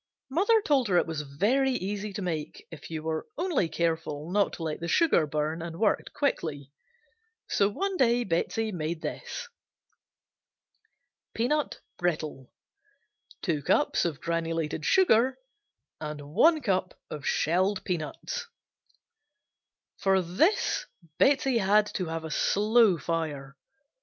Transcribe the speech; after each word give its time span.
Mother 0.31 0.63
told 0.63 0.87
her 0.87 0.97
it 0.97 1.05
was 1.05 1.21
very 1.21 1.73
easy 1.73 2.11
to 2.13 2.23
make 2.23 2.65
if 2.71 2.89
you 2.89 3.03
were 3.03 3.27
only 3.37 3.69
careful 3.69 4.31
not 4.31 4.53
to 4.53 4.63
let 4.63 4.79
the 4.79 4.87
sugar 4.87 5.27
burn 5.27 5.61
and 5.61 5.77
worked 5.77 6.11
quickly, 6.11 6.71
so 7.47 7.69
one 7.69 7.97
day 7.97 8.23
Betsey 8.23 8.71
made 8.71 9.03
this 9.03 9.47
Peanut 11.35 11.81
Brittle 11.99 12.51
Sugar 13.45 13.61
(granulated), 14.19 14.81
2 14.91 15.05
cups 15.05 15.37
Peanuts 15.37 15.37
(shelled), 17.23 17.77
1 17.87 17.99
cup 17.99 18.15
For 19.97 20.19
this 20.23 20.87
Betsey 21.19 21.59
had 21.59 21.85
to 21.93 22.07
have 22.07 22.23
a 22.23 22.31
slow 22.31 22.97
fire. 22.97 23.55